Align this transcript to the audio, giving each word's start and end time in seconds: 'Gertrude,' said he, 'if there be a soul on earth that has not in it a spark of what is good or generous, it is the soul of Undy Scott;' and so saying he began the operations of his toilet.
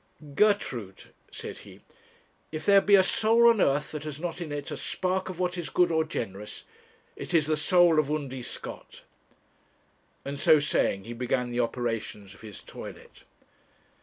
'Gertrude,' 0.33 1.13
said 1.31 1.57
he, 1.59 1.79
'if 2.51 2.65
there 2.65 2.81
be 2.81 2.95
a 2.95 3.03
soul 3.03 3.47
on 3.47 3.61
earth 3.61 3.91
that 3.91 4.03
has 4.03 4.19
not 4.19 4.41
in 4.41 4.51
it 4.51 4.71
a 4.71 4.75
spark 4.75 5.29
of 5.29 5.37
what 5.39 5.59
is 5.59 5.69
good 5.69 5.91
or 5.91 6.03
generous, 6.03 6.63
it 7.15 7.35
is 7.35 7.45
the 7.45 7.55
soul 7.55 7.99
of 7.99 8.09
Undy 8.09 8.41
Scott;' 8.41 9.03
and 10.25 10.39
so 10.39 10.57
saying 10.59 11.03
he 11.03 11.13
began 11.13 11.51
the 11.51 11.59
operations 11.59 12.33
of 12.33 12.41
his 12.41 12.61
toilet. 12.61 13.25